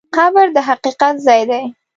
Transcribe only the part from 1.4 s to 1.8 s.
دی.